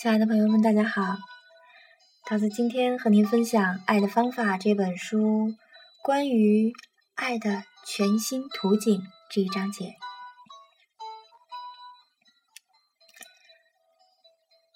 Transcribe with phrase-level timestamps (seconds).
[0.00, 1.16] 亲爱的朋友们，大家好！
[2.24, 5.56] 桃子今天和您分享《爱的方法》这本书
[6.04, 6.72] 关于
[7.16, 9.96] 爱的全新图景这一章节。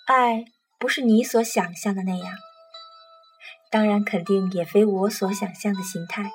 [0.08, 0.44] 爱
[0.80, 2.34] 不是你所想象的那样，
[3.70, 6.32] 当然肯定也非我所想象的形态。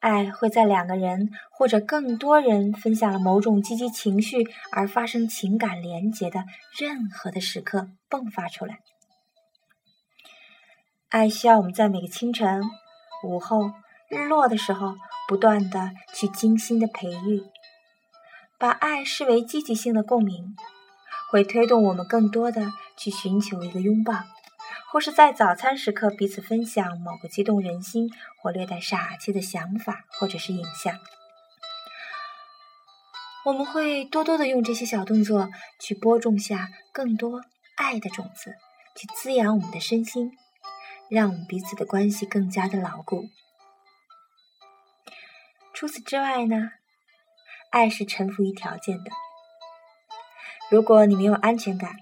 [0.00, 6.44] 爱会在两个人或者更多人分享了某种积极情绪而发生情感连结的
[6.78, 8.78] 任何的时刻迸发出来。
[11.10, 12.62] 爱需要我们在每个清晨、
[13.24, 13.72] 午后、
[14.08, 14.94] 日落的时候，
[15.28, 17.42] 不断的去精心的培育，
[18.58, 20.56] 把爱视为积极性的共鸣，
[21.30, 24.14] 会推动我们更多的去寻求一个拥抱。
[24.92, 28.10] 或是在早餐时刻彼此分享某个激动人心
[28.42, 30.98] 或略带傻气的想法，或者是影像，
[33.44, 37.40] 我们会多多的用这些小动作去播种下更多
[37.76, 38.56] 爱的种子，
[38.96, 40.32] 去滋养我们的身心，
[41.08, 43.28] 让我们彼此的关系更加的牢固。
[45.72, 46.72] 除此之外呢，
[47.70, 49.12] 爱是臣服于条件的。
[50.68, 51.94] 如果你没有安全感，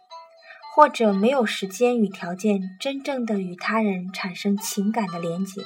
[0.79, 5.62] 或者没有时间与条件真正的与他人产生情感的连接，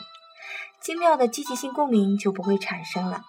[0.80, 3.20] 精妙的积极性共鸣就不会产生了。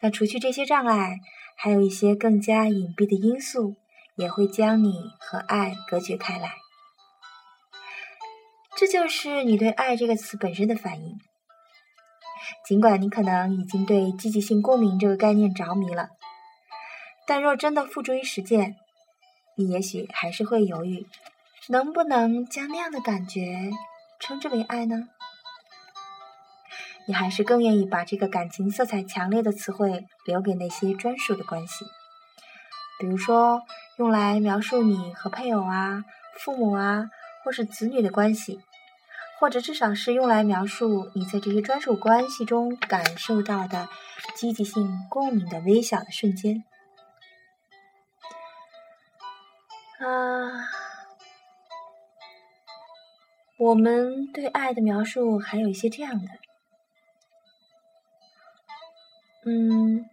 [0.00, 1.18] 那除去这些障碍，
[1.54, 3.76] 还有一些更加隐蔽的因素，
[4.16, 6.56] 也会将你和爱隔绝开来。
[8.76, 11.20] 这就是你对“爱”这个词本身的反应。
[12.66, 16.08] 尽管你可能已经对积极性共鸣这个概念着迷了，
[17.28, 18.74] 但若真的付诸于实践，
[19.60, 21.06] 你也许还是会犹豫，
[21.68, 23.70] 能不能将那样的感觉
[24.18, 25.10] 称之为爱呢？
[27.06, 31.84] 你还是更愿意把这个感情色彩强烈的词汇留给那些专属的关系，
[32.98, 33.60] 比如说
[33.98, 36.06] 用来描述你和配偶啊、
[36.38, 37.10] 父母啊，
[37.44, 38.60] 或是子女的关系，
[39.38, 43.90] 或者至少是用来描述你在这些专属关系中感受到的
[44.34, 46.64] 积极性共鸣的微小的瞬间。
[50.00, 50.66] 啊，
[53.58, 56.30] 我们对爱的描述还有一些这样的，
[59.44, 60.08] 嗯，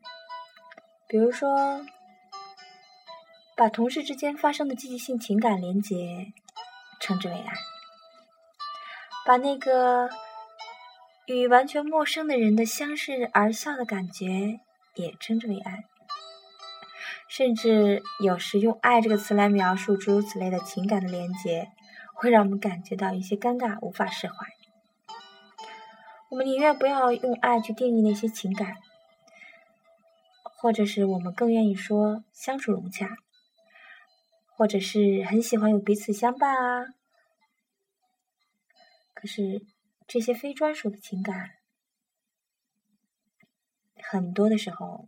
[1.07, 1.85] 比如说，
[3.55, 6.33] 把同事之间发生的积极性情感连结
[6.99, 7.53] 称之为爱，
[9.25, 10.09] 把那个
[11.27, 14.59] 与完全陌生的人的相视而笑的感觉
[14.95, 15.85] 也称之为爱。
[17.37, 21.71] 甚至有时用“爱”这个词来描述诸如此类的情感的连结，
[22.15, 24.33] 会让我们感觉到一些尴尬，无法释怀。
[26.29, 28.77] 我们宁愿不要用“爱”去定义那些情感，
[30.41, 33.17] 或者是我们更愿意说相处融洽，
[34.47, 36.87] 或者是很喜欢有彼此相伴啊。
[39.13, 39.63] 可是
[40.07, 41.51] 这些非专属的情感，
[44.01, 45.07] 很多的时候，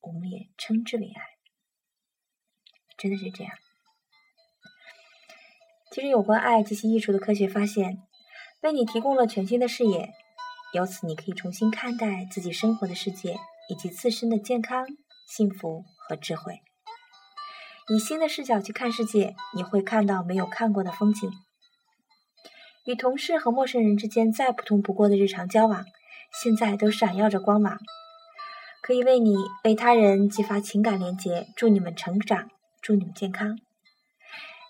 [0.00, 1.29] 我们也称之为爱。
[3.00, 3.52] 真的是这样。
[5.90, 8.02] 其实，有关爱及其艺术的科学发现，
[8.60, 10.12] 为你提供了全新的视野，
[10.74, 13.38] 由此你可以重新看待自己生活的世界
[13.68, 14.86] 以及自身的健康、
[15.26, 16.60] 幸福和智慧。
[17.88, 21.28] 以新的视角去看世界，你会看到没有看过的风景。
[22.84, 25.84] 与同事和陌生人之间再普通不过的日常交往，
[26.42, 27.78] 现在都闪耀着光芒，
[28.80, 29.34] 可以为你
[29.64, 32.48] 为他人激发情感连结，助你们成长。
[32.82, 33.58] 祝你们健康！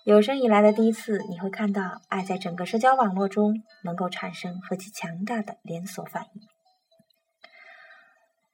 [0.03, 6.41] 有生以来的第一次，你会看到爱在整个社交网络中能够产生何其强大的连锁反应。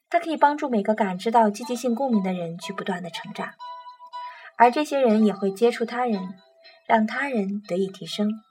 [0.10, 3.56] 它可以帮助每个感知到积极性共鸣的人去不断的成长，
[4.58, 6.36] 而这些人也会接触他人，
[6.86, 8.42] 让他人得以提升。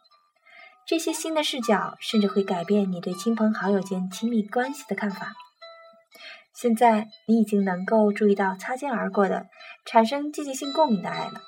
[0.85, 5.35] 这些新的视角甚至会改变你对亲朋好友间亲密关系的看法。
[6.59, 9.47] 现在你已经能够注意到擦肩而过的、
[9.85, 11.43] 产生积极性共鸣的爱了。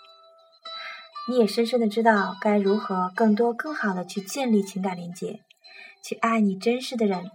[1.28, 5.40] 你也深深的知道该如何更多、更好的去建立情感连接，
[6.04, 7.30] 去爱你真实的人。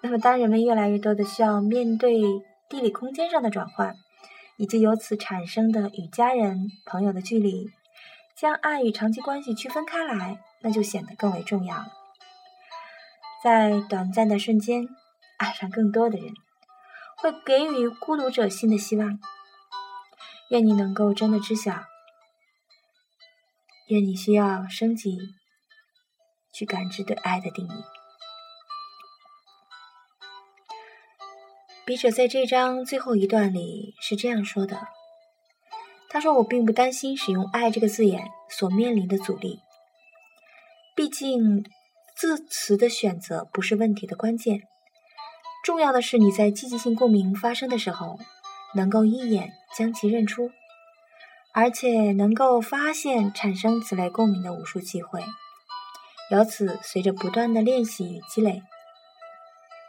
[0.00, 2.22] 那么，当人们越来越多的需要面对
[2.70, 3.96] 地理空间上的转换，
[4.56, 7.70] 以及由此产生的与家人、朋友的距离，
[8.34, 11.86] 将爱与长期关系区分开来，那就显得更为重要了。
[13.42, 14.88] 在短暂的瞬间，
[15.36, 16.32] 爱上更多的人。
[17.24, 19.18] 会给予孤独者新的希望。
[20.50, 21.72] 愿你能够真的知晓，
[23.88, 25.16] 愿你需要升级，
[26.52, 27.70] 去感知对爱的定义。
[31.86, 34.86] 笔者在这章最后一段里是这样说的
[36.10, 39.60] ：“他说：“我并不担心使用‘爱’这个字眼所面临的阻力，
[40.94, 41.64] 毕竟
[42.14, 44.60] 字词的选择不是问题的关键。
[45.64, 48.18] 重要的是你在积极性共鸣发生的时候，
[48.74, 50.50] 能够一眼将其认出，
[51.54, 55.24] 而且能够发现产生此类共鸣的无数机会。
[56.30, 58.62] 由此，随着不断的练习与积累，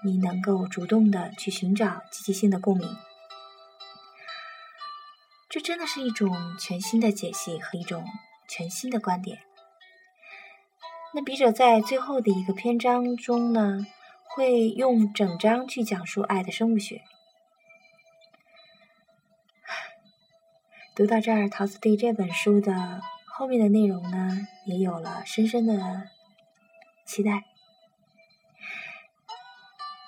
[0.02, 2.96] 你能够主动的去寻找积极性的共鸣。”
[5.52, 8.06] 这真的是一种全新的解析和一种
[8.48, 9.40] 全新的观点。
[11.14, 13.86] 那笔者在最后的一个篇章中呢，
[14.36, 17.02] 会用整章去讲述爱的生物学。
[20.94, 26.10] 读到这儿，桃子对这本书的后面的内容呢，也有了深深的
[27.06, 27.46] 期待。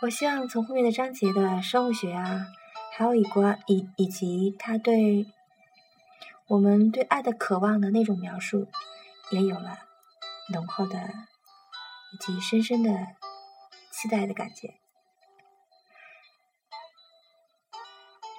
[0.02, 2.48] 我希望从后面的章节的生物学啊，
[2.92, 5.26] 还有以关以以及他对。
[6.48, 8.68] 我们对爱的渴望的那种描述，
[9.32, 9.80] 也有了
[10.54, 11.00] 浓厚的
[12.14, 12.90] 以及深深的
[14.00, 14.76] 期待的感觉。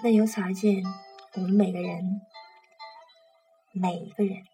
[0.04, 0.84] 那由此而见，
[1.34, 2.20] 我们每个人，
[3.72, 4.44] 每一个人，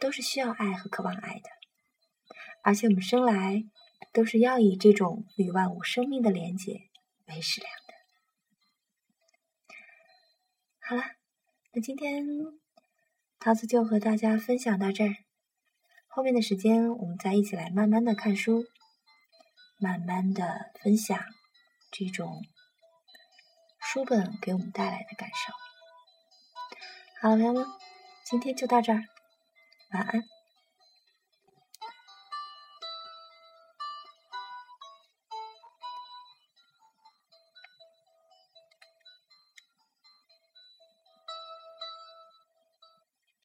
[0.00, 1.48] 都是需要爱和渴望爱的，
[2.62, 3.62] 而且我们生来
[4.12, 6.80] 都是要以这种与万物生命的连结
[7.28, 7.94] 为食粮的。
[10.80, 11.02] 好了，
[11.72, 12.26] 那今天。
[13.38, 15.14] 桃子就和大家分享到这儿，
[16.08, 18.64] 后面的时间我们再一起来慢慢的看书，
[19.78, 21.18] 慢慢的分享
[21.90, 22.42] 这种
[23.80, 25.52] 书本给我们带来的感受。
[27.20, 27.66] 好了，朋友们，
[28.24, 29.04] 今天就到这儿，
[29.92, 30.35] 晚安。